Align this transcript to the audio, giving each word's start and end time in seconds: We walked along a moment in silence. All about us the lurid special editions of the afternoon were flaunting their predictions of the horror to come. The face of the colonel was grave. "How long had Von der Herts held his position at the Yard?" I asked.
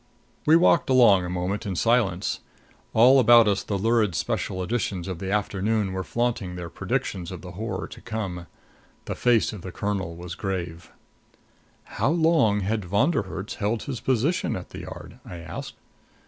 We 0.47 0.55
walked 0.55 0.89
along 0.89 1.23
a 1.25 1.29
moment 1.29 1.63
in 1.63 1.75
silence. 1.75 2.39
All 2.91 3.19
about 3.19 3.47
us 3.47 3.61
the 3.61 3.77
lurid 3.77 4.15
special 4.15 4.63
editions 4.63 5.07
of 5.07 5.19
the 5.19 5.31
afternoon 5.31 5.93
were 5.93 6.03
flaunting 6.03 6.55
their 6.55 6.71
predictions 6.71 7.31
of 7.31 7.41
the 7.43 7.51
horror 7.51 7.87
to 7.89 8.01
come. 8.01 8.47
The 9.05 9.13
face 9.13 9.53
of 9.53 9.61
the 9.61 9.71
colonel 9.71 10.15
was 10.15 10.33
grave. 10.33 10.89
"How 11.83 12.09
long 12.09 12.61
had 12.61 12.83
Von 12.85 13.11
der 13.11 13.21
Herts 13.29 13.53
held 13.57 13.83
his 13.83 13.99
position 13.99 14.55
at 14.55 14.69
the 14.71 14.79
Yard?" 14.79 15.19
I 15.23 15.37
asked. 15.37 15.75